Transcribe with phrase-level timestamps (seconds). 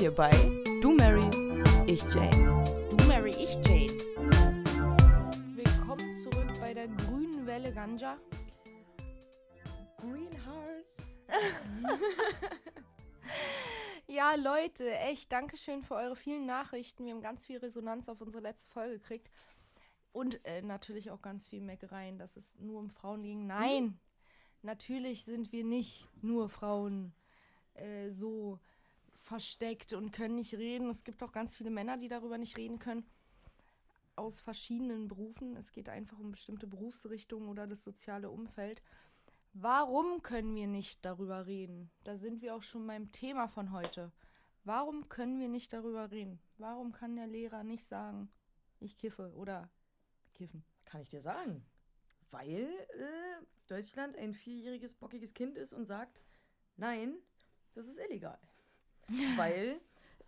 [0.00, 0.30] hier bei
[0.80, 1.20] Du Mary,
[1.86, 2.64] ich Jane.
[2.96, 3.92] Du Mary, ich Jane.
[5.54, 8.16] Willkommen zurück bei der grünen Welle Ganja.
[9.98, 10.86] Green Heart.
[14.06, 17.04] Ja, Leute, echt, Dankeschön für eure vielen Nachrichten.
[17.04, 19.30] Wir haben ganz viel Resonanz auf unsere letzte Folge gekriegt.
[20.12, 23.46] Und äh, natürlich auch ganz viel Meckereien, dass es nur um Frauen ging.
[23.46, 24.00] Nein,
[24.62, 27.12] natürlich sind wir nicht nur Frauen
[27.74, 28.58] äh, so
[29.20, 30.88] versteckt und können nicht reden.
[30.88, 33.06] Es gibt auch ganz viele Männer, die darüber nicht reden können.
[34.16, 35.56] Aus verschiedenen Berufen.
[35.56, 38.82] Es geht einfach um bestimmte Berufsrichtungen oder das soziale Umfeld.
[39.52, 41.90] Warum können wir nicht darüber reden?
[42.04, 44.12] Da sind wir auch schon beim Thema von heute.
[44.64, 46.40] Warum können wir nicht darüber reden?
[46.58, 48.30] Warum kann der Lehrer nicht sagen,
[48.78, 49.70] ich kiffe oder
[50.34, 50.64] kiffen?
[50.84, 51.64] Kann ich dir sagen.
[52.30, 56.22] Weil äh, Deutschland ein vierjähriges, bockiges Kind ist und sagt,
[56.76, 57.16] nein,
[57.74, 58.38] das ist illegal.
[59.36, 59.80] Weil,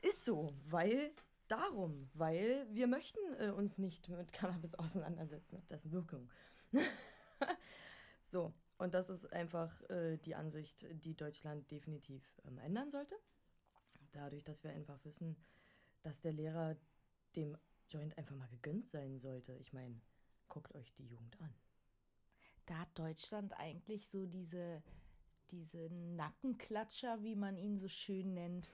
[0.03, 1.13] ist so, weil
[1.49, 6.31] darum, weil wir möchten äh, uns nicht mit Cannabis auseinandersetzen, hat das Wirkung.
[8.23, 13.15] so, und das ist einfach äh, die Ansicht, die Deutschland definitiv ähm, ändern sollte.
[14.13, 15.37] Dadurch, dass wir einfach wissen,
[16.03, 16.77] dass der Lehrer
[17.37, 17.57] dem
[17.89, 19.55] Joint einfach mal gegönnt sein sollte.
[19.55, 20.01] Ich meine,
[20.49, 21.55] guckt euch die Jugend an.
[22.67, 24.83] Da hat Deutschland eigentlich so diese,
[25.53, 28.73] diese Nackenklatscher, wie man ihn so schön nennt,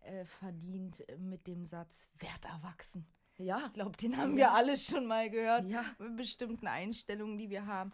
[0.00, 3.06] äh, verdient äh, mit dem Satz, werd erwachsen.
[3.36, 5.66] Ja, Ich glaube, den haben wir alle schon mal gehört.
[5.66, 5.84] Ja.
[5.98, 7.92] Mit bestimmten Einstellungen, die wir haben.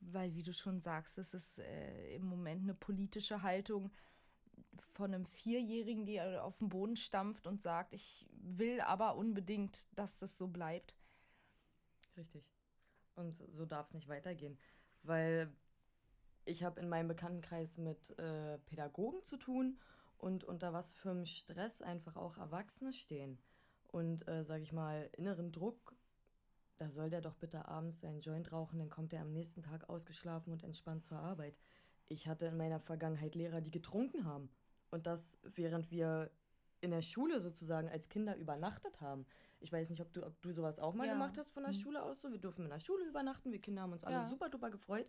[0.00, 3.90] Weil, wie du schon sagst, es ist äh, im Moment eine politische Haltung
[4.92, 10.18] von einem Vierjährigen, die auf den Boden stampft und sagt, ich will aber unbedingt, dass
[10.18, 10.94] das so bleibt.
[12.16, 12.44] Richtig.
[13.14, 14.58] Und so darf es nicht weitergehen.
[15.02, 15.52] Weil
[16.44, 19.78] ich habe in meinem Bekanntenkreis mit äh, Pädagogen zu tun
[20.18, 23.38] und unter was für einem Stress einfach auch Erwachsene stehen.
[23.88, 25.94] Und, äh, sage ich mal, inneren Druck,
[26.78, 29.88] da soll der doch bitte abends seinen Joint rauchen, dann kommt er am nächsten Tag
[29.88, 31.56] ausgeschlafen und entspannt zur Arbeit.
[32.08, 34.50] Ich hatte in meiner Vergangenheit Lehrer, die getrunken haben.
[34.90, 36.30] Und das, während wir
[36.80, 39.24] in der Schule sozusagen als Kinder übernachtet haben.
[39.60, 41.14] Ich weiß nicht, ob du, ob du sowas auch mal Ja.
[41.14, 41.78] gemacht hast von der Mhm.
[41.78, 42.20] Schule aus.
[42.20, 43.52] So, wir durften in der Schule übernachten.
[43.52, 44.24] Wir Kinder haben uns alle Ja.
[44.24, 45.06] super duper gefreut.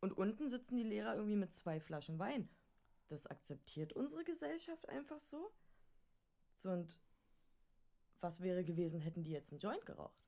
[0.00, 2.48] Und unten sitzen die Lehrer irgendwie mit zwei Flaschen Wein.
[3.08, 5.52] Das akzeptiert unsere Gesellschaft einfach so.
[6.56, 6.98] So und
[8.20, 10.22] was wäre gewesen, hätten die jetzt einen Joint geraucht?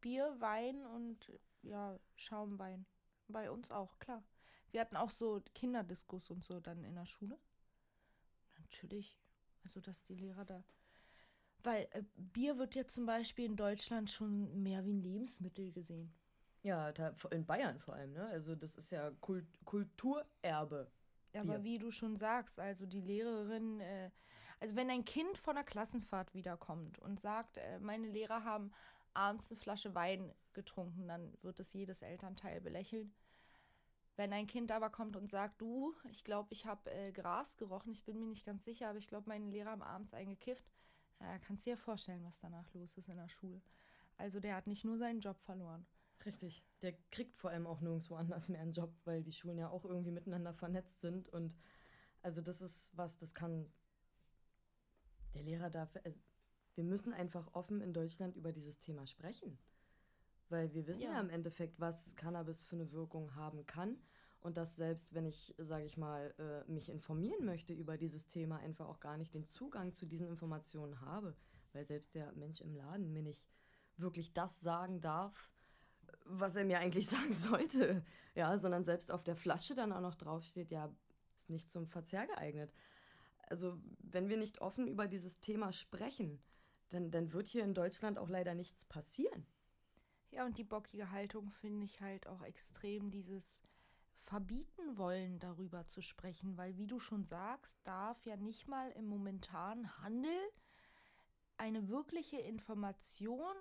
[0.00, 2.86] Bier, Wein und ja, Schaumwein.
[3.28, 4.22] Bei uns auch, klar.
[4.70, 7.38] Wir hatten auch so Kinderdiskus und so dann in der Schule.
[8.58, 9.18] Natürlich.
[9.62, 10.64] Also, dass die Lehrer da.
[11.62, 16.12] Weil äh, Bier wird ja zum Beispiel in Deutschland schon mehr wie ein Lebensmittel gesehen.
[16.64, 18.26] Ja, da, in Bayern vor allem, ne?
[18.28, 20.90] Also das ist ja Kult Kulturerbe.
[21.34, 24.10] Aber wie du schon sagst, also die Lehrerin, äh,
[24.60, 28.72] also wenn ein Kind von der Klassenfahrt wiederkommt und sagt, äh, meine Lehrer haben
[29.12, 33.12] abends eine Flasche Wein getrunken, dann wird es jedes Elternteil belächeln.
[34.16, 37.92] Wenn ein Kind aber kommt und sagt, du, ich glaube, ich habe äh, Gras gerochen,
[37.92, 40.64] ich bin mir nicht ganz sicher, aber ich glaube, meine Lehrer haben abends eingekifft,
[41.18, 43.60] äh, kannst dir ja vorstellen, was danach los ist in der Schule.
[44.16, 45.84] Also der hat nicht nur seinen Job verloren.
[46.26, 46.64] Richtig.
[46.82, 49.84] Der kriegt vor allem auch nirgendwo anders mehr einen Job, weil die Schulen ja auch
[49.84, 51.28] irgendwie miteinander vernetzt sind.
[51.28, 51.56] Und
[52.22, 53.70] also das ist was, das kann
[55.34, 55.94] der Lehrer darf.
[56.04, 56.18] Also
[56.74, 59.58] wir müssen einfach offen in Deutschland über dieses Thema sprechen.
[60.48, 61.20] Weil wir wissen ja, Ja.
[61.20, 63.98] im Endeffekt, was Cannabis für eine Wirkung haben kann.
[64.40, 68.58] Und dass selbst wenn ich, sage ich mal, äh, mich informieren möchte über dieses Thema,
[68.58, 71.34] einfach auch gar nicht den Zugang zu diesen Informationen habe.
[71.72, 73.48] Weil selbst der Mensch im Laden mir nicht
[73.96, 75.50] wirklich das sagen darf,
[76.24, 78.04] was er mir eigentlich sagen sollte.
[78.34, 80.92] Ja, sondern selbst auf der Flasche dann auch noch draufsteht, ja,
[81.36, 82.72] ist nicht zum Verzehr geeignet.
[83.46, 86.42] Also, wenn wir nicht offen über dieses Thema sprechen,
[86.88, 89.46] dann, dann wird hier in Deutschland auch leider nichts passieren.
[90.30, 93.60] Ja, und die bockige Haltung finde ich halt auch extrem, dieses
[94.16, 99.06] verbieten wollen, darüber zu sprechen, weil wie du schon sagst, darf ja nicht mal im
[99.06, 100.38] momentanen Handel
[101.56, 103.54] eine wirkliche Information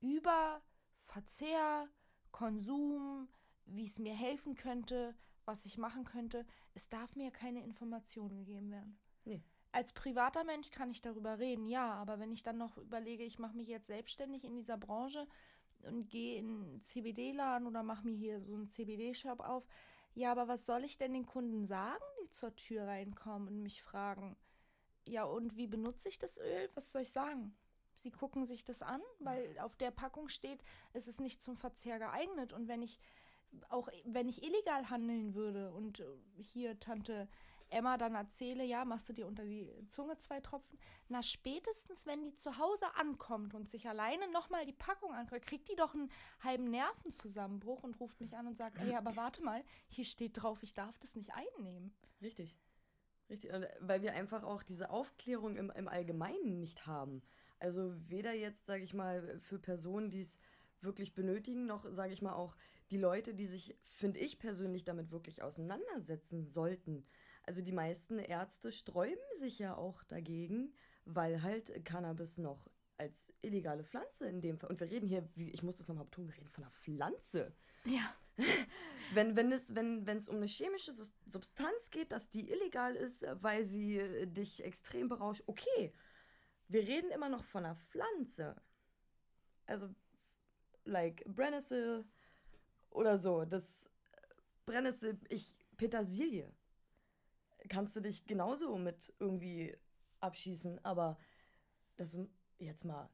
[0.00, 0.62] über
[1.02, 1.88] Verzehr,
[2.30, 3.28] Konsum,
[3.66, 5.14] wie es mir helfen könnte,
[5.44, 8.98] was ich machen könnte, es darf mir keine Information gegeben werden.
[9.24, 9.42] Nee.
[9.72, 13.38] Als privater Mensch kann ich darüber reden, ja, aber wenn ich dann noch überlege, ich
[13.38, 15.26] mache mich jetzt selbstständig in dieser Branche
[15.82, 19.66] und gehe in einen CBD-Laden oder mache mir hier so einen CBD-Shop auf,
[20.14, 23.82] ja, aber was soll ich denn den Kunden sagen, die zur Tür reinkommen und mich
[23.82, 24.36] fragen,
[25.06, 26.70] ja, und wie benutze ich das Öl?
[26.74, 27.56] Was soll ich sagen?
[27.98, 30.62] Sie gucken sich das an, weil auf der Packung steht,
[30.92, 32.52] es ist nicht zum Verzehr geeignet.
[32.52, 32.98] Und wenn ich
[33.68, 36.04] auch wenn ich illegal handeln würde und äh,
[36.38, 37.28] hier Tante
[37.72, 40.78] Emma dann erzähle, ja, machst du dir unter die Zunge zwei Tropfen.
[41.08, 45.70] Na, spätestens, wenn die zu Hause ankommt und sich alleine nochmal die Packung anguckt, kriegt
[45.70, 46.10] die doch einen
[46.40, 50.62] halben Nervenzusammenbruch und ruft mich an und sagt, ey, aber warte mal, hier steht drauf,
[50.62, 51.94] ich darf das nicht einnehmen.
[52.20, 52.58] Richtig.
[53.30, 53.52] Richtig.
[53.52, 57.22] Und weil wir einfach auch diese Aufklärung im, im Allgemeinen nicht haben.
[57.62, 60.40] Also weder jetzt, sage ich mal, für Personen, die es
[60.80, 62.56] wirklich benötigen, noch, sage ich mal, auch
[62.90, 67.06] die Leute, die sich, finde ich persönlich, damit wirklich auseinandersetzen sollten.
[67.44, 70.74] Also die meisten Ärzte sträuben sich ja auch dagegen,
[71.04, 72.68] weil halt Cannabis noch
[72.98, 76.06] als illegale Pflanze in dem Fall, und wir reden hier, wie, ich muss das nochmal
[76.06, 77.54] betonen, wir reden von einer Pflanze.
[77.84, 78.12] Ja.
[79.14, 80.92] wenn, wenn, es, wenn, wenn es um eine chemische
[81.26, 85.92] Substanz geht, dass die illegal ist, weil sie dich extrem berauscht, okay.
[86.72, 88.56] Wir reden immer noch von einer Pflanze.
[89.66, 89.94] Also,
[90.84, 92.06] like Brennnessel
[92.88, 93.44] oder so.
[93.44, 93.90] Das
[94.64, 96.50] Brennnessel, ich, Petersilie.
[97.68, 99.76] Kannst du dich genauso mit irgendwie
[100.20, 101.18] abschießen, aber
[101.96, 102.18] das
[102.58, 103.10] jetzt mal,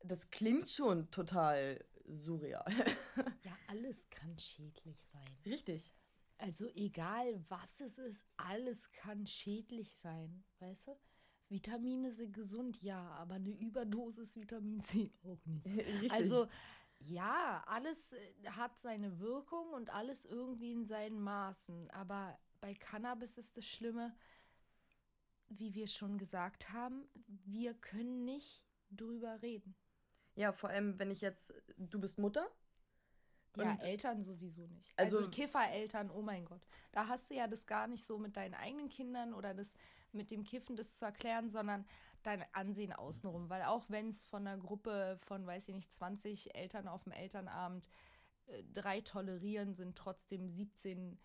[0.00, 2.66] das klingt schon total surreal.
[3.44, 5.38] ja, alles kann schädlich sein.
[5.46, 5.92] Richtig.
[6.38, 10.96] Also egal was es ist, alles kann schädlich sein, weißt du?
[11.50, 15.66] Vitamine sind gesund, ja, aber eine Überdosis Vitamin C auch nicht.
[15.76, 16.12] Richtig.
[16.12, 16.48] Also
[17.00, 21.90] ja, alles äh, hat seine Wirkung und alles irgendwie in seinen Maßen.
[21.90, 24.14] Aber bei Cannabis ist das Schlimme,
[25.48, 29.74] wie wir schon gesagt haben, wir können nicht drüber reden.
[30.36, 32.46] Ja, vor allem, wenn ich jetzt, du bist Mutter.
[33.56, 34.92] Ja, Eltern sowieso nicht.
[34.96, 36.64] Also, also Kiffereltern, oh mein Gott.
[36.92, 39.74] Da hast du ja das gar nicht so mit deinen eigenen Kindern oder das
[40.14, 41.84] mit dem Kiffen das zu erklären, sondern
[42.22, 43.48] dein Ansehen außenrum.
[43.48, 47.12] Weil auch wenn es von einer Gruppe von, weiß ich nicht, 20 Eltern auf dem
[47.12, 47.84] Elternabend
[48.46, 51.18] äh, drei tolerieren, sind trotzdem 17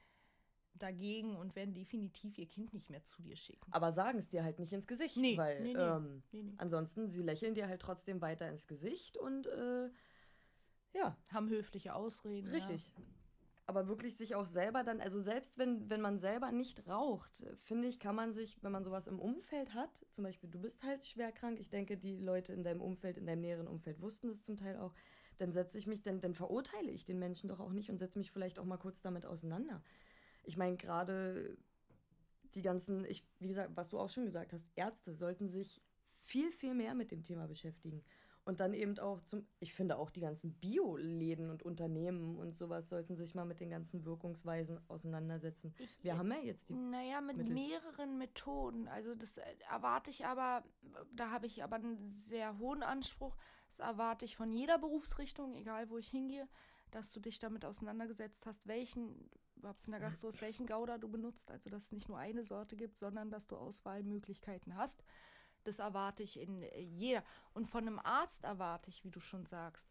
[0.74, 3.72] dagegen und werden definitiv ihr Kind nicht mehr zu dir schicken.
[3.72, 7.24] Aber sagen es dir halt nicht ins Gesicht, nee, weil nee, nee, ähm, ansonsten sie
[7.24, 9.90] lächeln dir halt trotzdem weiter ins Gesicht und äh,
[10.94, 11.18] ja.
[11.32, 12.50] Haben höfliche Ausreden.
[12.50, 12.92] Richtig.
[12.98, 13.04] Ja
[13.68, 17.88] aber wirklich sich auch selber dann, also selbst wenn, wenn man selber nicht raucht, finde
[17.88, 21.04] ich, kann man sich, wenn man sowas im Umfeld hat, zum Beispiel du bist halt
[21.04, 24.44] schwer krank, ich denke, die Leute in deinem Umfeld, in deinem näheren Umfeld wussten das
[24.44, 24.94] zum Teil auch,
[25.38, 28.20] dann setze ich mich, dann, dann verurteile ich den Menschen doch auch nicht und setze
[28.20, 29.84] mich vielleicht auch mal kurz damit auseinander.
[30.44, 31.58] Ich meine, gerade
[32.54, 35.82] die ganzen, ich, wie gesagt, was du auch schon gesagt hast, Ärzte sollten sich
[36.26, 38.04] viel, viel mehr mit dem Thema beschäftigen.
[38.46, 42.90] Und dann eben auch zum, ich finde auch die ganzen Bioläden und Unternehmen und sowas
[42.90, 45.74] sollten sich mal mit den ganzen Wirkungsweisen auseinandersetzen.
[45.80, 46.76] Ich, Wir haben ja jetzt die.
[46.76, 47.56] Naja, mit Mittel.
[47.56, 48.88] mehreren Methoden.
[48.88, 50.64] Also das äh, erwarte ich aber,
[51.12, 53.36] da habe ich aber einen sehr hohen Anspruch.
[53.68, 56.48] Das erwarte ich von jeder Berufsrichtung, egal wo ich hingehe,
[56.92, 61.50] dass du dich damit auseinandergesetzt hast, welchen, überhaupt in der Gastro welchen Gouda du benutzt.
[61.50, 65.04] Also dass es nicht nur eine Sorte gibt, sondern dass du Auswahlmöglichkeiten hast.
[65.66, 67.24] Das erwarte ich in äh, jeder.
[67.54, 69.90] Und von einem Arzt erwarte ich, wie du schon sagst,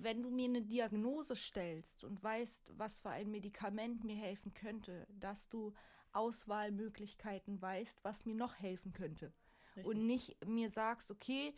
[0.00, 5.06] wenn du mir eine Diagnose stellst und weißt, was für ein Medikament mir helfen könnte,
[5.10, 5.72] dass du
[6.12, 9.32] Auswahlmöglichkeiten weißt, was mir noch helfen könnte.
[9.76, 9.86] Richtig.
[9.86, 11.54] Und nicht mir sagst, okay,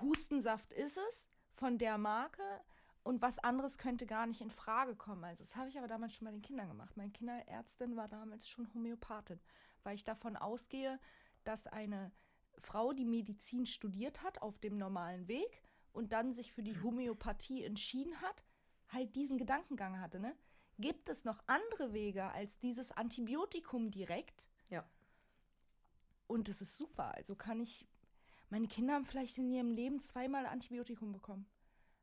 [0.00, 2.42] Hustensaft ist es von der Marke
[3.02, 5.24] und was anderes könnte gar nicht in Frage kommen.
[5.24, 6.96] Also das habe ich aber damals schon bei den Kindern gemacht.
[6.96, 9.40] Meine Kinderärztin war damals schon Homöopathin,
[9.82, 11.00] weil ich davon ausgehe,
[11.44, 12.12] dass eine
[12.60, 15.62] Frau, die Medizin studiert hat auf dem normalen Weg
[15.92, 18.44] und dann sich für die Homöopathie entschieden hat,
[18.88, 20.36] halt diesen Gedankengang hatte, ne?
[20.78, 24.48] Gibt es noch andere Wege als dieses Antibiotikum direkt?
[24.70, 24.82] Ja.
[26.26, 27.14] Und das ist super.
[27.14, 27.86] Also kann ich.
[28.48, 31.46] Meine Kinder haben vielleicht in ihrem Leben zweimal Antibiotikum bekommen.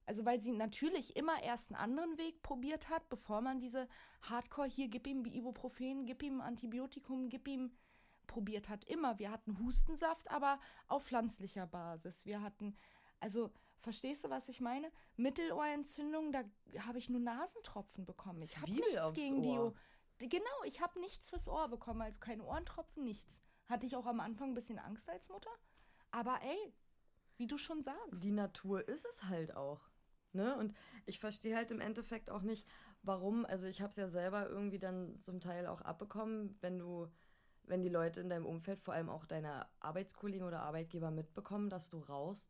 [0.05, 3.89] Also weil sie natürlich immer erst einen anderen Weg probiert hat, bevor man diese
[4.21, 7.71] Hardcore hier, gib ihm Ibuprofen, gib ihm Antibiotikum, gib ihm
[8.27, 8.83] probiert hat.
[8.85, 9.19] Immer.
[9.19, 12.25] Wir hatten Hustensaft, aber auf pflanzlicher Basis.
[12.25, 12.75] Wir hatten,
[13.19, 14.91] also, verstehst du, was ich meine?
[15.15, 16.43] Mittelohrentzündung, da
[16.79, 18.41] habe ich nur Nasentropfen bekommen.
[18.41, 19.73] Ich habe nichts gegen Ohr.
[20.19, 20.29] die.
[20.29, 23.43] Genau, ich habe nichts fürs Ohr bekommen, also keine Ohrentropfen, nichts.
[23.67, 25.51] Hatte ich auch am Anfang ein bisschen Angst als Mutter.
[26.11, 26.73] Aber ey,
[27.37, 28.23] wie du schon sagst.
[28.23, 29.81] Die Natur ist es halt auch.
[30.33, 30.55] Ne?
[30.57, 30.73] Und
[31.05, 32.67] ich verstehe halt im Endeffekt auch nicht,
[33.03, 33.45] warum.
[33.45, 37.07] Also ich habe es ja selber irgendwie dann zum Teil auch abbekommen, wenn du
[37.67, 41.89] wenn die Leute in deinem Umfeld, vor allem auch deine Arbeitskollegen oder Arbeitgeber mitbekommen, dass
[41.89, 42.49] du rauchst,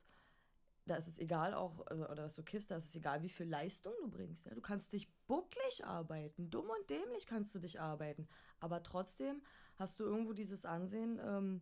[0.86, 3.30] da ist es egal auch, also, oder dass du kiffst, da ist es egal, wie
[3.30, 4.46] viel Leistung du bringst.
[4.46, 4.54] Ja?
[4.54, 8.28] Du kannst dich bucklig arbeiten, dumm und dämlich kannst du dich arbeiten,
[8.60, 9.42] aber trotzdem
[9.76, 11.62] hast du irgendwo dieses Ansehen, ähm,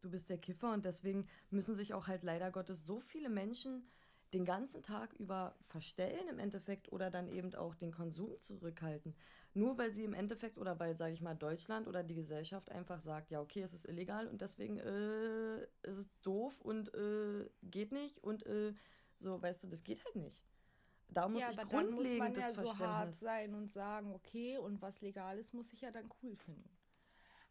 [0.00, 3.88] du bist der Kiffer und deswegen müssen sich auch halt leider Gottes so viele Menschen
[4.32, 9.14] den ganzen Tag über verstellen im Endeffekt oder dann eben auch den Konsum zurückhalten.
[9.54, 13.00] Nur weil sie im Endeffekt oder weil, sage ich mal, Deutschland oder die Gesellschaft einfach
[13.00, 17.92] sagt, ja, okay, es ist illegal und deswegen äh, ist es doof und äh, geht
[17.92, 18.72] nicht und äh,
[19.18, 20.42] so, weißt du, das geht halt nicht.
[21.08, 24.56] Da muss ja, ich aber dann muss man ja so hart sein und sagen, okay,
[24.56, 26.70] und was legal ist, muss ich ja dann cool finden.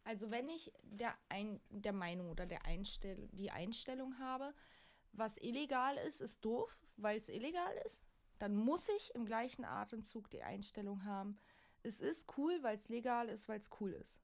[0.04, 4.52] Also wenn ich der, ein, der Meinung oder der Einstell die Einstellung habe,
[5.12, 8.02] was illegal ist, ist doof, weil es illegal ist,
[8.38, 11.38] dann muss ich im gleichen Atemzug die Einstellung haben,
[11.82, 14.18] es ist cool, weil es legal ist, weil es cool ist.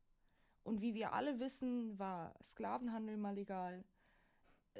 [0.63, 3.85] Und wie wir alle wissen, war Sklavenhandel mal legal.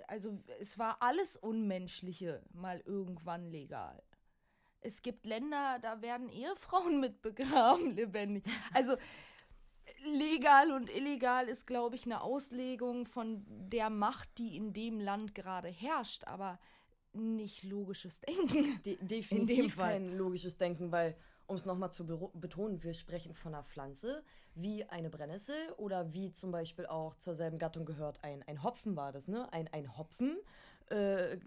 [0.07, 4.03] Also es war alles Unmenschliche mal irgendwann legal.
[4.81, 8.45] Es gibt Länder, da werden Ehefrauen mit begraben, lebendig.
[8.73, 8.97] Also
[10.05, 15.35] legal und illegal ist, glaube ich, eine Auslegung von der Macht, die in dem Land
[15.35, 16.59] gerade herrscht, aber
[17.13, 18.81] nicht logisches Denken.
[18.85, 23.65] De definitiv kein logisches Denken, weil, um es nochmal zu betonen, wir sprechen von einer
[23.65, 24.23] Pflanze,
[24.55, 28.97] wie eine Brennnessel oder wie zum Beispiel auch zur selben Gattung gehört ein, ein Hopfen
[28.97, 29.53] war das, ne?
[29.53, 30.37] Ein, ein Hopfen,
[30.91, 31.39] äh,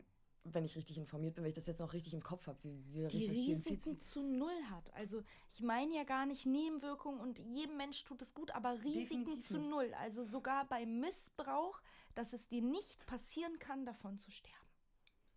[0.44, 2.84] wenn ich richtig informiert bin, wenn ich das jetzt noch richtig im Kopf habe, wie
[2.94, 4.94] wir die Risiken zu null hat.
[4.94, 9.26] Also ich meine ja gar nicht Nebenwirkungen und jedem Mensch tut es gut, aber Risiken
[9.26, 9.70] Definitiv zu nicht.
[9.70, 9.94] null.
[10.00, 11.80] Also sogar beim Missbrauch,
[12.16, 14.58] dass es dir nicht passieren kann, davon zu sterben.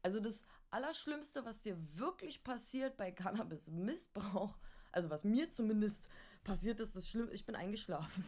[0.02, 4.56] Also das Allerschlimmste, was dir wirklich passiert bei Cannabis-Missbrauch,
[4.92, 6.08] also was mir zumindest
[6.44, 8.24] passiert ist, das schlimm, ich bin eingeschlafen.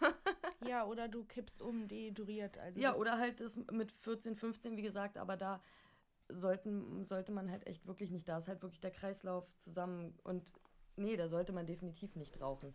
[0.66, 2.58] Ja, oder du kippst um, dehydriert.
[2.58, 5.62] Also Ja, oder halt das mit 14, 15, wie gesagt, aber da
[6.28, 10.52] sollten, sollte man halt echt wirklich nicht, da ist halt wirklich der Kreislauf zusammen und
[10.96, 12.74] nee, da sollte man definitiv nicht rauchen.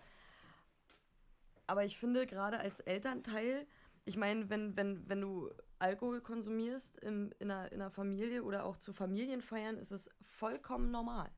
[1.67, 3.65] Aber ich finde, gerade als Elternteil,
[4.05, 8.65] ich meine, wenn, wenn, wenn du Alkohol konsumierst im, in, einer, in einer Familie oder
[8.65, 11.29] auch zu Familienfeiern, ist es vollkommen normal,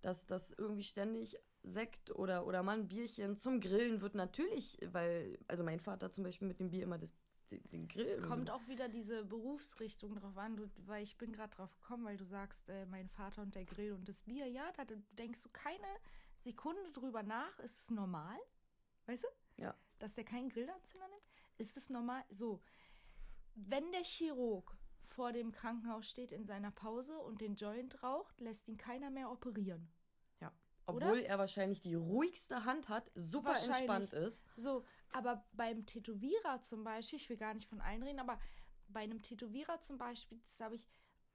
[0.00, 5.38] dass das irgendwie ständig Sekt oder, oder mal ein Bierchen zum Grillen wird natürlich, weil,
[5.48, 7.12] also mein Vater zum Beispiel mit dem Bier immer das,
[7.50, 8.04] den, den Grill.
[8.04, 12.04] Es kommt auch wieder diese Berufsrichtung drauf an, du, weil ich bin gerade drauf gekommen,
[12.04, 15.42] weil du sagst, äh, mein Vater und der Grill und das Bier, ja, da denkst
[15.42, 15.86] du keine
[16.36, 18.38] Sekunde drüber nach, ist es normal?
[19.06, 19.62] Weißt du?
[19.62, 19.74] Ja.
[19.98, 21.22] Dass der keinen Grillanzünder nimmt?
[21.58, 22.22] Ist es normal?
[22.30, 22.60] So,
[23.54, 28.68] wenn der Chirurg vor dem Krankenhaus steht in seiner Pause und den Joint raucht, lässt
[28.68, 29.90] ihn keiner mehr operieren.
[30.86, 31.06] oder?
[31.06, 34.44] Obwohl er wahrscheinlich die ruhigste Hand hat, super entspannt ist.
[34.56, 38.38] So, aber beim Tätowierer zum Beispiel, ich will gar nicht von einreden, aber
[38.88, 40.86] bei einem Tätowierer zum Beispiel, das habe ich,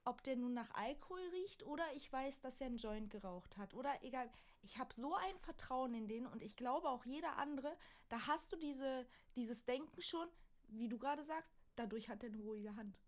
[0.06, 3.74] ob der nun nach Alkohol riecht oder ich weiß, dass er einen Joint geraucht hat
[3.74, 4.30] oder egal.
[4.62, 7.76] Ich habe so ein Vertrauen in den und ich glaube auch jeder andere,
[8.10, 10.28] da hast du diese, dieses Denken schon,
[10.68, 13.00] wie du gerade sagst, dadurch hat er eine ruhige Hand.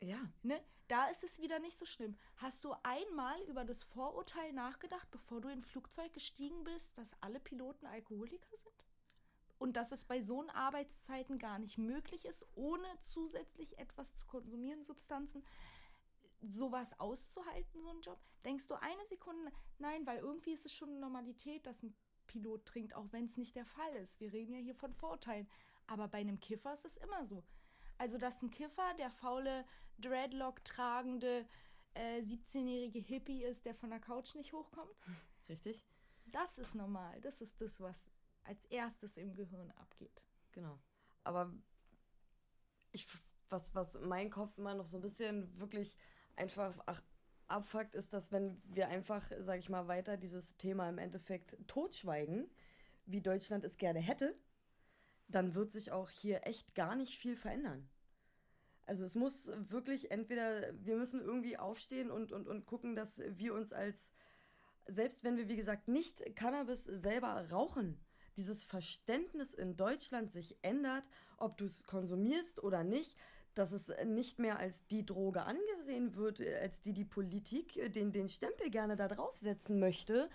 [0.00, 0.18] Ja.
[0.42, 0.62] Ne?
[0.86, 2.16] Da ist es wieder nicht so schlimm.
[2.36, 7.20] Hast du einmal über das Vorurteil nachgedacht, bevor du in ein Flugzeug gestiegen bist, dass
[7.20, 8.87] alle Piloten Alkoholiker sind?
[9.68, 14.82] Und dass es bei so Arbeitszeiten gar nicht möglich ist, ohne zusätzlich etwas zu konsumieren,
[14.82, 15.44] Substanzen,
[16.40, 18.18] sowas auszuhalten, so einen Job?
[18.46, 21.94] Denkst du eine Sekunde, nein, weil irgendwie ist es schon eine Normalität, dass ein
[22.28, 24.18] Pilot trinkt, auch wenn es nicht der Fall ist.
[24.20, 25.46] Wir reden ja hier von Vorurteilen.
[25.86, 27.44] Aber bei einem Kiffer ist es immer so.
[27.98, 29.66] Also, dass ein Kiffer, der faule,
[29.98, 31.46] Dreadlock tragende,
[31.92, 34.96] äh, 17-jährige Hippie ist, der von der Couch nicht hochkommt,
[35.46, 35.84] Richtig?
[36.24, 37.20] das ist normal.
[37.20, 38.08] Das ist das, was
[38.48, 40.22] als erstes im Gehirn abgeht.
[40.52, 40.78] Genau.
[41.22, 41.52] Aber
[42.92, 43.06] ich,
[43.50, 45.94] was, was mein Kopf immer noch so ein bisschen wirklich
[46.36, 47.02] einfach ach,
[47.46, 52.50] abfuckt, ist, dass wenn wir einfach, sag ich mal, weiter dieses Thema im Endeffekt totschweigen,
[53.06, 54.34] wie Deutschland es gerne hätte,
[55.28, 57.88] dann wird sich auch hier echt gar nicht viel verändern.
[58.86, 63.52] Also es muss wirklich entweder, wir müssen irgendwie aufstehen und, und, und gucken, dass wir
[63.52, 64.12] uns als,
[64.86, 68.00] selbst wenn wir, wie gesagt, nicht Cannabis selber rauchen,
[68.38, 71.04] dieses Verständnis in Deutschland sich ändert,
[71.36, 73.16] ob du es konsumierst oder nicht,
[73.54, 77.88] dass es nicht mehr als die Droge angesehen wird, äh, als die die Politik äh,
[77.90, 80.30] den, den Stempel gerne da draufsetzen möchte.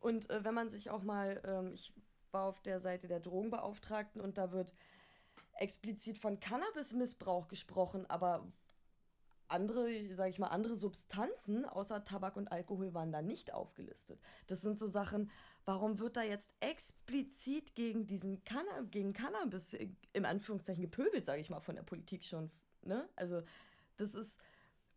[0.00, 1.92] Und äh, wenn man sich auch mal, ähm, ich
[2.30, 4.72] war auf der Seite der Drogenbeauftragten und da wird
[5.54, 8.46] explizit von Cannabismissbrauch gesprochen, aber
[9.48, 14.20] andere, sage ich mal, andere Substanzen außer Tabak und Alkohol waren da nicht aufgelistet.
[14.46, 15.30] Das sind so Sachen,
[15.64, 19.76] warum wird da jetzt explizit gegen diesen Canna gegen Cannabis
[20.12, 22.50] im Anführungszeichen gepöbelt, sage ich mal, von der Politik schon,
[22.82, 23.08] ne?
[23.16, 23.42] Also,
[23.96, 24.38] das ist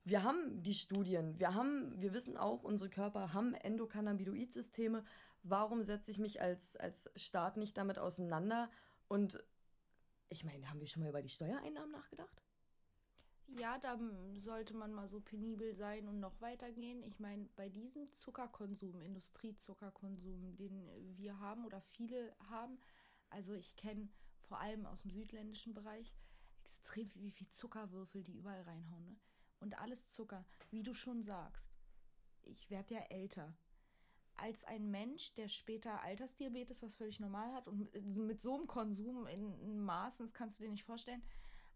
[0.03, 5.03] wir haben die Studien, wir haben, wir wissen auch, unsere Körper haben Endokannabinoid-Systeme.
[5.43, 8.70] Warum setze ich mich als, als Staat nicht damit auseinander?
[9.08, 9.43] Und
[10.29, 12.41] ich meine, haben wir schon mal über die Steuereinnahmen nachgedacht?
[13.58, 14.00] Ja, da
[14.36, 17.03] sollte man mal so penibel sein und noch weitergehen.
[17.03, 22.79] Ich meine, bei diesem Zuckerkonsum, Industriezuckerkonsum, den wir haben oder viele haben,
[23.29, 24.08] also ich kenne
[24.39, 26.13] vor allem aus dem südländischen Bereich
[26.62, 29.05] extrem wie viel Zuckerwürfel die überall reinhauen.
[29.05, 29.17] Ne?
[29.60, 31.75] Und alles Zucker, wie du schon sagst.
[32.43, 33.53] Ich werde ja älter.
[34.36, 38.67] Als ein Mensch, der später Altersdiabetes, was völlig normal hat, und mit, mit so einem
[38.67, 41.22] Konsum in Maßen, das kannst du dir nicht vorstellen,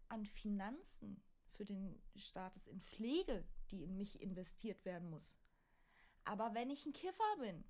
[0.08, 1.22] an Finanzen
[1.56, 5.38] für den Staat ist, in Pflege, die in mich investiert werden muss.
[6.24, 7.64] Aber wenn ich ein Kiffer bin,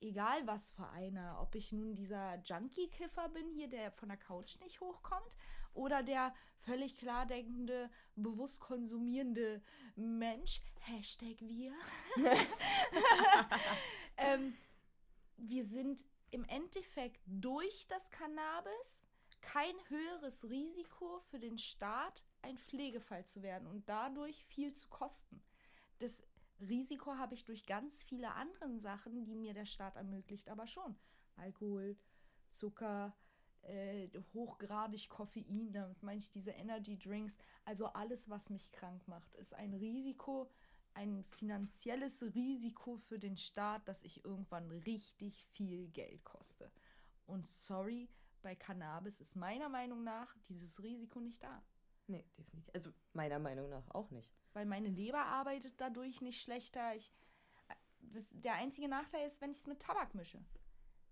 [0.00, 4.58] egal was für einer, ob ich nun dieser Junkie-Kiffer bin hier, der von der Couch
[4.60, 5.36] nicht hochkommt,
[5.72, 9.62] oder der völlig klar denkende, bewusst konsumierende
[9.96, 11.72] Mensch, Hashtag wir,
[14.16, 14.56] ähm,
[15.36, 19.00] wir sind im Endeffekt durch das Cannabis
[19.40, 25.42] kein höheres Risiko für den Staat, ein Pflegefall zu werden und dadurch viel zu kosten.
[25.98, 26.22] Das
[26.60, 30.96] Risiko habe ich durch ganz viele andere Sachen, die mir der Staat ermöglicht, aber schon.
[31.36, 31.96] Alkohol,
[32.48, 33.16] Zucker,
[33.62, 39.34] äh, hochgradig Koffein, damit meine ich diese Energy Drinks, also alles, was mich krank macht,
[39.34, 40.50] ist ein Risiko,
[40.94, 46.70] ein finanzielles Risiko für den Staat, dass ich irgendwann richtig viel Geld koste.
[47.26, 48.08] Und sorry,
[48.42, 51.62] bei Cannabis ist meiner Meinung nach dieses Risiko nicht da.
[52.06, 52.74] Nee, definitiv.
[52.74, 54.30] Also meiner Meinung nach auch nicht.
[54.52, 56.94] Weil meine Leber arbeitet dadurch nicht schlechter.
[56.94, 57.12] Ich,
[58.00, 60.44] das, der einzige Nachteil ist, wenn ich es mit Tabak mische.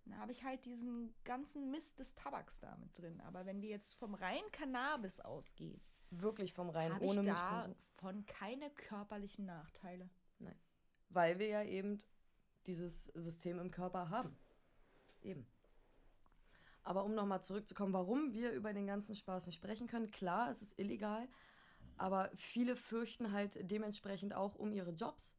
[0.05, 3.21] Dann habe ich halt diesen ganzen Mist des Tabaks da mit drin.
[3.23, 5.81] Aber wenn wir jetzt vom reinen Cannabis ausgehen,
[6.11, 10.11] wirklich vom reinen ohne ich davon keine körperlichen Nachteile.
[10.39, 10.59] Nein.
[11.09, 12.01] Weil wir ja eben
[12.67, 14.37] dieses System im Körper haben.
[15.23, 15.47] Eben.
[16.85, 20.63] Aber um nochmal zurückzukommen, warum wir über den ganzen Spaß nicht sprechen können, klar, es
[20.63, 21.29] ist illegal,
[21.97, 25.37] aber viele fürchten halt dementsprechend auch um ihre Jobs.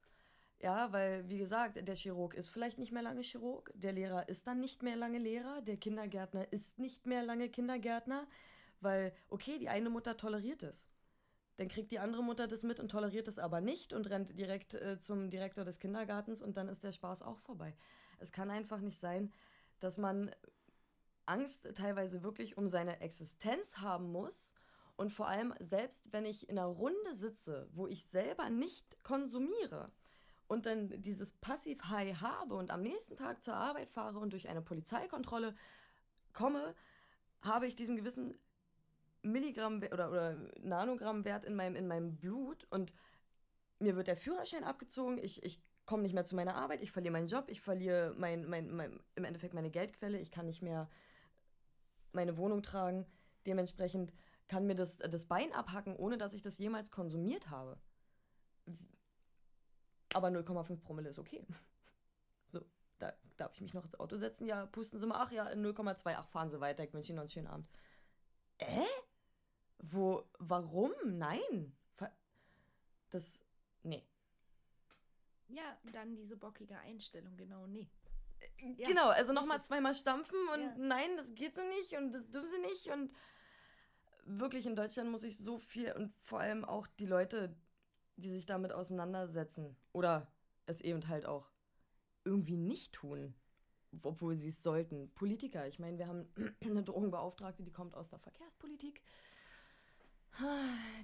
[0.59, 4.47] Ja, weil, wie gesagt, der Chirurg ist vielleicht nicht mehr lange Chirurg, der Lehrer ist
[4.47, 8.27] dann nicht mehr lange Lehrer, der Kindergärtner ist nicht mehr lange Kindergärtner,
[8.79, 10.87] weil, okay, die eine Mutter toleriert es.
[11.57, 14.73] Dann kriegt die andere Mutter das mit und toleriert es aber nicht und rennt direkt
[14.75, 17.75] äh, zum Direktor des Kindergartens und dann ist der Spaß auch vorbei.
[18.19, 19.33] Es kann einfach nicht sein,
[19.79, 20.31] dass man
[21.25, 24.53] Angst teilweise wirklich um seine Existenz haben muss.
[24.95, 29.91] Und vor allem, selbst wenn ich in einer Runde sitze, wo ich selber nicht konsumiere
[30.47, 34.61] und dann dieses Passiv-High habe und am nächsten Tag zur Arbeit fahre und durch eine
[34.61, 35.55] Polizeikontrolle
[36.31, 36.75] komme,
[37.41, 38.37] habe ich diesen gewissen
[39.23, 42.93] Milligramm oder, oder Nanogramm-Wert in meinem, in meinem Blut und
[43.79, 47.13] mir wird der Führerschein abgezogen, ich, ich komme nicht mehr zu meiner Arbeit, ich verliere
[47.13, 50.89] meinen Job, ich verliere mein, mein, mein, im Endeffekt meine Geldquelle, ich kann nicht mehr
[52.13, 53.05] meine Wohnung tragen.
[53.45, 54.13] Dementsprechend
[54.47, 57.77] kann mir das, das Bein abhacken, ohne dass ich das jemals konsumiert habe.
[60.13, 61.45] Aber 0,5 Promille ist okay.
[62.45, 62.63] So,
[62.99, 64.45] da darf ich mich noch ins Auto setzen.
[64.45, 65.23] Ja, pusten Sie mal.
[65.23, 66.13] Ach ja, 0,2.
[66.15, 66.83] Ach, fahren Sie weiter.
[66.83, 67.67] Ich wünsche Ihnen noch einen schönen Abend.
[68.59, 68.85] Äh?
[69.79, 70.91] Wo, warum?
[71.03, 71.75] Nein.
[73.13, 73.45] Das,
[73.83, 74.03] nee.
[75.47, 77.87] Ja, dann diese bockige Einstellung, genau, nee.
[78.77, 80.75] Ja, genau, also nochmal zweimal stampfen und ja.
[80.77, 83.11] nein, das geht so nicht und das dürfen sie nicht und
[84.25, 87.55] wirklich in Deutschland muss ich so viel und vor allem auch die Leute,
[88.15, 90.31] die sich damit auseinandersetzen oder
[90.65, 91.49] es eben halt auch
[92.23, 93.33] irgendwie nicht tun,
[94.01, 95.11] obwohl sie es sollten.
[95.13, 96.27] Politiker, ich meine, wir haben
[96.63, 99.01] eine Drogenbeauftragte, die kommt aus der Verkehrspolitik.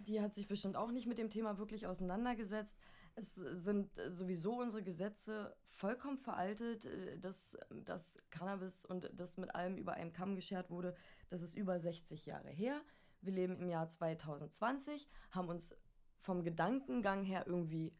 [0.07, 2.79] Die hat sich bestimmt auch nicht mit dem Thema wirklich auseinandergesetzt.
[3.19, 9.77] Es sind sowieso unsere Gesetze vollkommen veraltet, äh, dass das Cannabis und das mit allem
[9.77, 10.95] über einen Kamm geschert wurde.
[11.27, 12.81] Das ist über 60 Jahre her.
[13.19, 15.75] Wir leben im Jahr 2020, haben uns
[16.15, 17.93] vom Gedankengang her irgendwie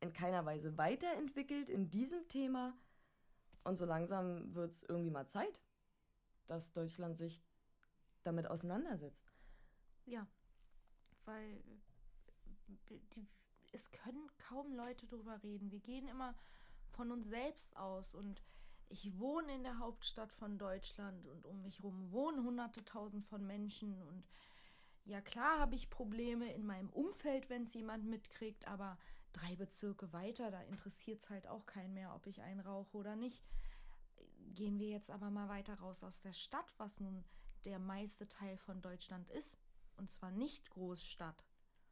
[0.00, 2.76] in keiner Weise weiterentwickelt in diesem Thema.
[3.62, 5.62] Und so langsam wird es irgendwie mal Zeit,
[6.48, 7.44] dass Deutschland sich
[8.24, 9.32] damit auseinandersetzt.
[10.06, 10.26] Ja,
[11.24, 11.62] weil
[13.14, 13.28] die,
[13.76, 15.70] es können kaum Leute darüber reden.
[15.70, 16.34] Wir gehen immer
[16.92, 18.42] von uns selbst aus und
[18.88, 23.46] ich wohne in der Hauptstadt von Deutschland und um mich herum wohnen hunderte tausend von
[23.46, 24.24] Menschen und
[25.04, 28.98] ja klar habe ich Probleme in meinem Umfeld, wenn es jemand mitkriegt, aber
[29.32, 33.14] drei Bezirke weiter, da interessiert es halt auch keinen mehr, ob ich einen rauche oder
[33.14, 33.44] nicht.
[34.54, 37.24] Gehen wir jetzt aber mal weiter raus aus der Stadt, was nun
[37.64, 39.58] der meiste Teil von Deutschland ist,
[39.96, 41.44] und zwar nicht Großstadt.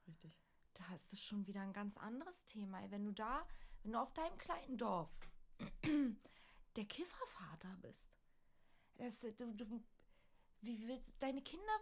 [0.07, 0.44] Richtig
[0.75, 2.81] da ist es schon wieder ein ganz anderes Thema.
[2.91, 3.47] Wenn du da,
[3.83, 5.11] wenn du auf deinem kleinen Dorf
[6.77, 8.09] der Kiffervater bist,
[8.97, 9.83] das, du, du,
[10.61, 11.81] wie willst deine Kinder,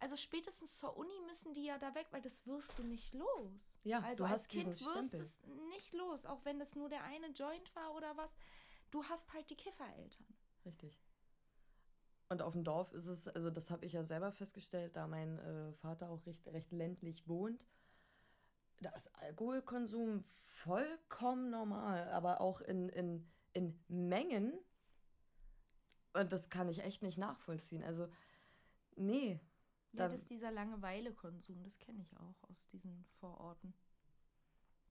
[0.00, 3.78] Also spätestens zur Uni müssen die ja da weg, weil das wirst du nicht los.
[3.84, 5.20] Ja, also du als hast Kind wirst Stempel.
[5.20, 8.36] es nicht los, auch wenn das nur der eine Joint war oder was.
[8.90, 10.26] Du hast halt die Kiffereltern.
[10.64, 11.00] Richtig.
[12.30, 15.38] Und auf dem Dorf ist es, also das habe ich ja selber festgestellt, da mein
[15.38, 17.66] äh, Vater auch recht, recht ländlich wohnt.
[18.80, 24.52] Da ist Alkoholkonsum vollkommen normal, aber auch in, in, in Mengen.
[26.12, 27.82] Und das kann ich echt nicht nachvollziehen.
[27.84, 28.08] Also,
[28.96, 29.40] nee.
[29.92, 33.74] Ja, Da- das ist dieser Langeweile-Konsum, das kenne ich auch aus diesen Vororten.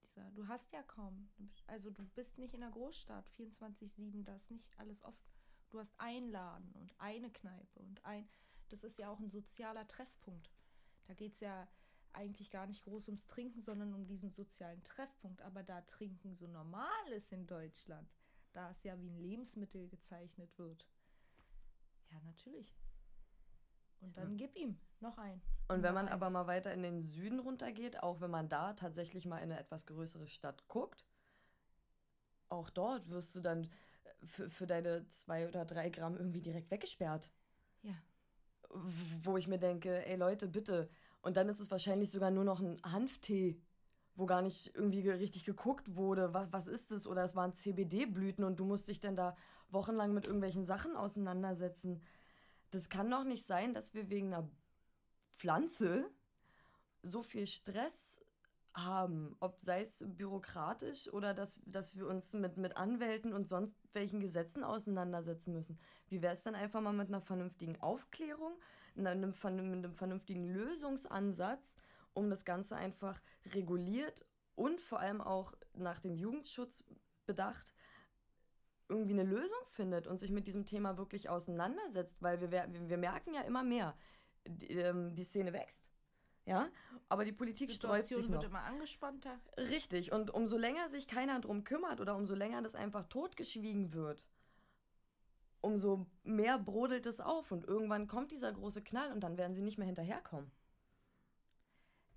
[0.02, 1.28] Dieser, du hast ja kaum,
[1.66, 5.28] also du bist nicht in der Großstadt, 24-7, da ist nicht alles offen.
[5.70, 8.28] Du hast einen Laden und eine Kneipe und ein,
[8.70, 10.50] das ist ja auch ein sozialer Treffpunkt.
[11.06, 11.68] Da geht es ja
[12.12, 15.42] eigentlich gar nicht groß ums Trinken, sondern um diesen sozialen Treffpunkt.
[15.42, 18.10] Aber da Trinken so normal ist in Deutschland,
[18.52, 20.86] da es ja wie ein Lebensmittel gezeichnet wird.
[22.10, 22.74] Ja, natürlich.
[24.00, 25.42] Und dann gib ihm noch ein.
[25.68, 26.12] Und wenn man ein.
[26.12, 29.58] aber mal weiter in den Süden runtergeht, auch wenn man da tatsächlich mal in eine
[29.58, 31.04] etwas größere Stadt guckt,
[32.48, 33.68] auch dort wirst du dann
[34.24, 37.30] für, für deine zwei oder drei Gramm irgendwie direkt weggesperrt.
[37.82, 37.94] Ja.
[38.70, 40.88] Wo ich mir denke, ey Leute, bitte.
[41.22, 43.60] Und dann ist es wahrscheinlich sogar nur noch ein Hanftee,
[44.16, 47.06] wo gar nicht irgendwie ge- richtig geguckt wurde, was, was ist es?
[47.06, 49.36] Oder es waren CBD-Blüten und du musst dich dann da
[49.70, 52.02] wochenlang mit irgendwelchen Sachen auseinandersetzen.
[52.70, 54.48] Das kann doch nicht sein, dass wir wegen einer
[55.36, 56.10] Pflanze
[57.02, 58.24] so viel Stress
[58.74, 63.76] haben, ob sei es bürokratisch oder dass, dass wir uns mit, mit Anwälten und sonst
[63.92, 65.78] welchen Gesetzen auseinandersetzen müssen.
[66.08, 68.52] Wie wäre es dann einfach mal mit einer vernünftigen Aufklärung,
[69.06, 71.76] einem, vern- mit einem vernünftigen Lösungsansatz,
[72.14, 73.20] um das Ganze einfach
[73.54, 76.84] reguliert und vor allem auch nach dem Jugendschutz
[77.26, 77.72] bedacht,
[78.88, 83.34] irgendwie eine Lösung findet und sich mit diesem Thema wirklich auseinandersetzt, weil wir, wir merken
[83.34, 83.96] ja immer mehr,
[84.46, 85.90] die, ähm, die Szene wächst.
[86.46, 86.70] Ja,
[87.10, 88.42] aber die Politik sträubt sich wird noch.
[88.42, 89.38] immer angespannter.
[89.58, 94.26] Richtig, und umso länger sich keiner drum kümmert oder umso länger das einfach totgeschwiegen wird,
[95.68, 99.62] umso mehr brodelt es auf und irgendwann kommt dieser große Knall und dann werden sie
[99.62, 100.50] nicht mehr hinterherkommen.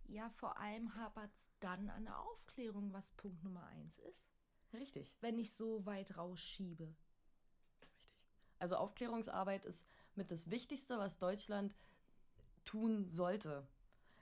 [0.07, 4.25] Ja, vor allem hapert es dann an der Aufklärung, was Punkt Nummer eins ist.
[4.73, 5.13] Richtig.
[5.21, 6.95] Wenn ich so weit rausschiebe.
[8.59, 11.75] Also Aufklärungsarbeit ist mit das Wichtigste, was Deutschland
[12.63, 13.67] tun sollte.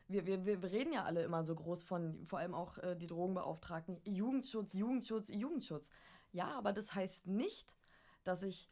[0.08, 3.08] Wir, wir, wir reden ja alle immer so groß von, vor allem auch äh, die
[3.08, 5.92] Drogenbeauftragten, Jugendschutz, Jugendschutz, Jugendschutz.
[6.32, 7.78] Ja, aber das heißt nicht,
[8.24, 8.70] dass ich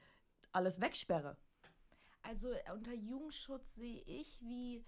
[0.58, 1.38] alles wegsperre.
[2.24, 4.84] Also äh, unter Jugendschutz sehe ich, wie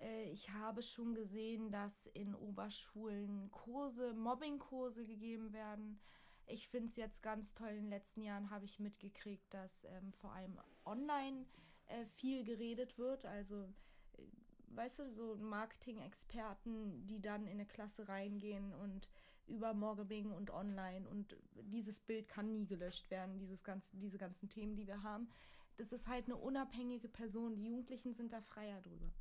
[0.00, 6.00] äh, ich habe schon gesehen, dass in Oberschulen Kurse, Mobbingkurse gegeben werden.
[6.46, 7.68] Ich finde es jetzt ganz toll.
[7.68, 11.46] In den letzten Jahren habe ich mitgekriegt, dass ähm, vor allem online
[11.86, 13.24] äh, viel geredet wird.
[13.26, 13.72] Also,
[14.14, 14.22] äh,
[14.68, 19.10] weißt du, so Marketing-Experten, die dann in eine Klasse reingehen und
[19.50, 24.48] über Mobbing und online und dieses Bild kann nie gelöscht werden, dieses ganze, diese ganzen
[24.48, 25.28] Themen, die wir haben.
[25.76, 27.54] Das ist halt eine unabhängige Person.
[27.54, 29.12] Die Jugendlichen sind da freier drüber.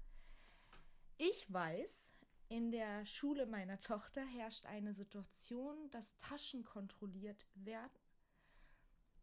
[1.17, 2.13] Ich weiß,
[2.47, 7.91] in der Schule meiner Tochter herrscht eine Situation, dass Taschen kontrolliert werden,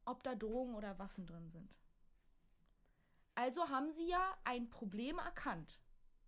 [0.04, 1.78] ob da Drogen oder Waffen drin sind.
[3.34, 5.80] Also haben sie ja ein Problem erkannt.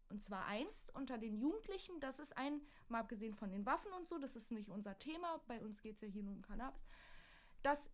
[0.08, 4.08] Und zwar eins unter den Jugendlichen, das ist ein, mal abgesehen von den Waffen und
[4.08, 6.84] so, das ist nicht unser Thema, bei uns geht es ja hier nur um Cannabis,
[7.62, 7.90] dass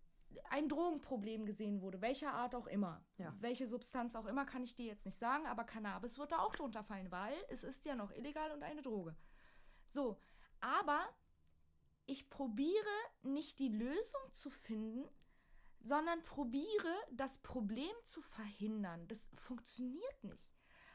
[0.51, 3.05] ein Drogenproblem gesehen wurde, welcher Art auch immer.
[3.19, 3.35] Ja.
[3.41, 6.55] Welche Substanz auch immer, kann ich dir jetzt nicht sagen, aber Cannabis wird da auch
[6.55, 9.17] drunter fallen, weil es ist ja noch illegal und eine Droge.
[9.87, 10.19] So,
[10.61, 11.09] aber
[12.07, 15.09] ich probiere nicht die Lösung zu finden,
[15.81, 19.07] sondern probiere das Problem zu verhindern.
[19.09, 20.54] Das funktioniert nicht.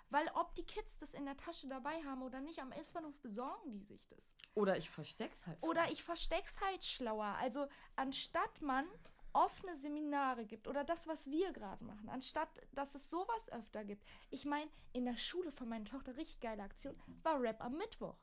[0.10, 3.72] Weil ob die Kids das in der Tasche dabei haben oder nicht, am S-Bahnhof besorgen
[3.72, 4.36] die sich das.
[4.56, 5.62] Oder ich versteck's halt.
[5.62, 7.36] Oder ich versteck's halt schlauer.
[7.40, 8.86] Also anstatt man
[9.34, 14.04] offene Seminare gibt oder das, was wir gerade machen, anstatt dass es sowas öfter gibt.
[14.32, 18.18] Ich meine, in der Schule von meiner Tochter, richtig geile Aktion, war Rap am Mittwoch.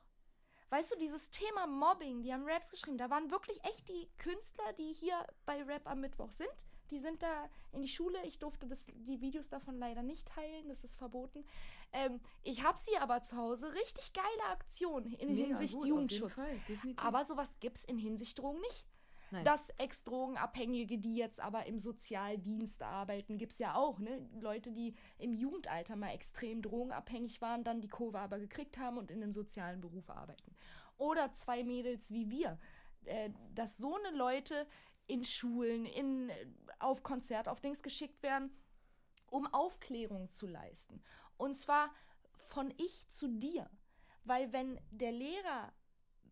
[0.69, 4.73] Weißt du, dieses Thema Mobbing, die haben Raps geschrieben, da waren wirklich echt die Künstler,
[4.73, 6.49] die hier bei Rap am Mittwoch sind.
[6.91, 8.21] Die sind da in die Schule.
[8.25, 11.45] Ich durfte das, die Videos davon leider nicht teilen, das ist verboten.
[11.93, 13.73] Ähm, ich habe sie aber zu Hause.
[13.73, 16.33] Richtig geile Aktion in Mega Hinsicht gut, Jugendschutz.
[16.33, 16.59] Fall.
[16.97, 18.87] Aber sowas gibt es in Hinsicht Drogen nicht.
[19.29, 19.43] Nein.
[19.43, 23.99] Dass Ex-Drogenabhängige, die jetzt aber im Sozialdienst arbeiten, gibt es ja auch.
[23.99, 24.29] Ne?
[24.39, 29.11] Leute, die im Jugendalter mal extrem drogenabhängig waren, dann die Kurve aber gekriegt haben und
[29.11, 30.55] in einem sozialen Beruf arbeiten.
[30.97, 32.57] Oder zwei Mädels wie wir.
[33.03, 34.65] Äh, dass so eine Leute
[35.07, 36.31] in Schulen, in,
[36.79, 38.51] auf Konzert, auf Dings geschickt werden,
[39.29, 41.01] um Aufklärung zu leisten.
[41.37, 41.93] Und zwar
[42.35, 43.69] von ich zu dir.
[44.23, 45.71] Weil wenn der Lehrer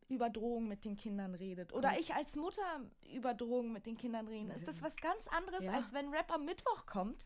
[0.07, 4.27] über Drogen mit den Kindern redet oder ich als Mutter über Drogen mit den Kindern
[4.27, 5.71] rede, ist das was ganz anderes, ja.
[5.73, 7.25] als wenn Rap am Mittwoch kommt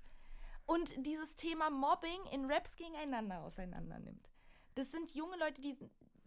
[0.65, 4.31] und dieses Thema Mobbing in Raps gegeneinander auseinander nimmt.
[4.75, 5.77] Das sind junge Leute, die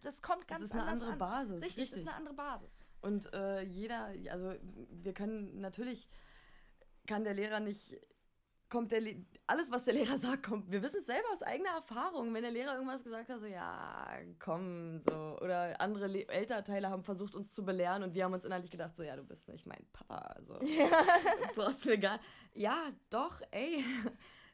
[0.02, 0.70] das kommt ganz anders.
[0.70, 1.18] Das ist eine andere an.
[1.18, 1.62] Basis.
[1.62, 2.84] Richtig, richtig, das ist eine andere Basis.
[3.00, 4.54] Und äh, jeder, also
[4.90, 6.08] wir können natürlich,
[7.06, 7.96] kann der Lehrer nicht
[8.72, 10.72] kommt der Le alles, was der Lehrer sagt, kommt.
[10.72, 12.32] Wir wissen es selber aus eigener Erfahrung.
[12.32, 14.08] Wenn der Lehrer irgendwas gesagt hat, so ja,
[14.38, 15.36] komm, so.
[15.42, 18.96] Oder andere Le Elternteile haben versucht, uns zu belehren und wir haben uns innerlich gedacht,
[18.96, 20.16] so ja, du bist nicht mein Papa.
[20.16, 20.88] Also, ja.
[21.54, 22.18] brauchst mir gar.
[22.54, 23.84] Ja, doch, ey.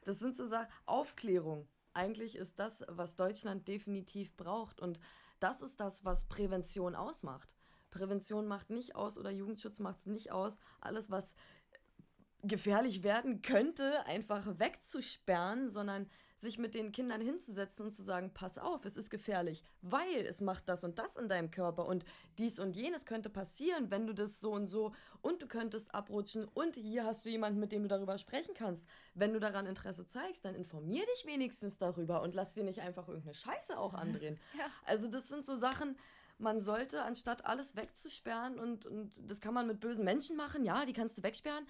[0.05, 0.67] Das sind so Sachen.
[0.85, 1.67] Aufklärung.
[1.93, 4.79] Eigentlich ist das, was Deutschland definitiv braucht.
[4.79, 4.97] Und
[5.41, 7.53] das ist das, was Prävention ausmacht.
[7.91, 10.57] Prävention macht nicht aus oder Jugendschutz macht es nicht aus.
[10.79, 11.35] Alles, was
[12.43, 16.09] gefährlich werden könnte, einfach wegzusperren, sondern
[16.41, 20.39] sich mit den Kindern hinzusetzen und zu sagen, pass auf, es ist gefährlich, weil es
[20.39, 22.05] macht das und das in deinem Körper und
[22.37, 26.45] dies und jenes könnte passieren, wenn du das so und so und du könntest abrutschen
[26.53, 28.87] und hier hast du jemanden, mit dem du darüber sprechen kannst.
[29.13, 33.07] Wenn du daran Interesse zeigst, dann informier dich wenigstens darüber und lass dir nicht einfach
[33.07, 34.39] irgendeine Scheiße auch andrehen.
[34.57, 34.65] Ja.
[34.85, 35.97] Also das sind so Sachen,
[36.37, 40.85] man sollte, anstatt alles wegzusperren und, und das kann man mit bösen Menschen machen, ja,
[40.85, 41.67] die kannst du wegsperren,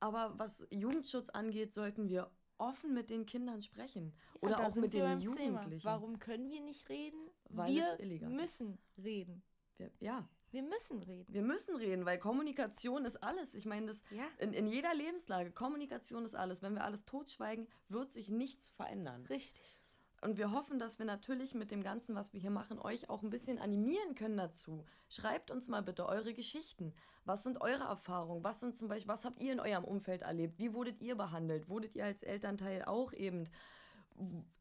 [0.00, 4.14] aber was Jugendschutz angeht, sollten wir offen mit den Kindern sprechen.
[4.34, 5.70] Ja, oder auch mit den Jugendlichen.
[5.70, 5.84] Thema.
[5.84, 7.30] Warum können wir nicht reden?
[7.48, 9.04] Weil wir müssen ist.
[9.04, 9.42] reden.
[9.76, 10.28] Wir, ja.
[10.50, 11.34] Wir müssen reden.
[11.34, 13.54] Wir müssen reden, weil Kommunikation ist alles.
[13.54, 14.24] Ich meine, das ja.
[14.38, 16.62] in, in jeder Lebenslage, Kommunikation ist alles.
[16.62, 19.26] Wenn wir alles totschweigen, wird sich nichts verändern.
[19.26, 19.82] Richtig.
[20.22, 23.22] Und wir hoffen, dass wir natürlich mit dem Ganzen, was wir hier machen, euch auch
[23.22, 24.84] ein bisschen animieren können dazu.
[25.08, 26.94] Schreibt uns mal bitte eure Geschichten.
[27.24, 28.42] Was sind eure Erfahrungen?
[28.42, 30.58] Was sind zum Beispiel, was habt ihr in eurem Umfeld erlebt?
[30.58, 31.68] Wie wurdet ihr behandelt?
[31.68, 33.44] Wurdet ihr als Elternteil auch eben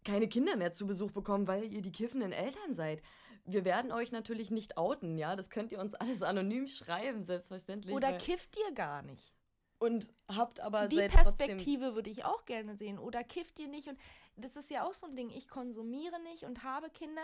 [0.04, 3.02] keine Kinder mehr zu Besuch bekommen, weil ihr die kiffenden Eltern seid?
[3.46, 5.36] Wir werden euch natürlich nicht outen, ja.
[5.36, 7.96] Das könnt ihr uns alles anonym schreiben, selbstverständlich.
[7.96, 9.35] Oder kifft ihr gar nicht?
[9.78, 12.98] Und habt aber die Perspektive würde ich auch gerne sehen.
[12.98, 13.88] Oder kifft ihr nicht?
[13.88, 14.00] Und
[14.38, 15.30] das ist ja auch so ein Ding.
[15.30, 17.22] Ich konsumiere nicht und habe Kinder.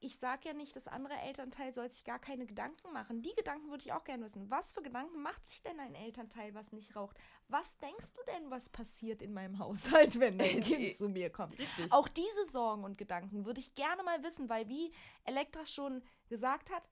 [0.00, 3.20] Ich sage ja nicht, das andere Elternteil soll sich gar keine Gedanken machen.
[3.20, 4.48] Die Gedanken würde ich auch gerne wissen.
[4.48, 7.16] Was für Gedanken macht sich denn ein Elternteil, was nicht raucht?
[7.48, 11.58] Was denkst du denn, was passiert in meinem Haushalt, wenn dein Kind zu mir kommt?
[11.58, 11.92] Richtig.
[11.92, 14.92] Auch diese Sorgen und Gedanken würde ich gerne mal wissen, weil wie
[15.24, 16.88] Elektra schon gesagt hat,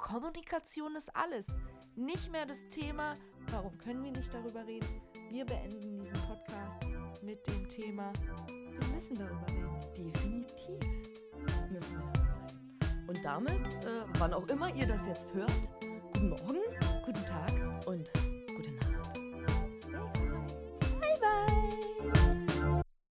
[0.00, 1.46] Kommunikation ist alles.
[1.94, 3.14] Nicht mehr das Thema,
[3.50, 5.02] warum können wir nicht darüber reden?
[5.30, 6.82] Wir beenden diesen Podcast
[7.22, 8.10] mit dem Thema,
[8.48, 9.78] wir müssen darüber reden.
[9.96, 10.80] Definitiv
[11.70, 12.38] müssen wir darüber
[12.80, 13.08] reden.
[13.08, 15.52] Und damit, äh, wann auch immer ihr das jetzt hört,
[16.12, 16.60] guten Morgen,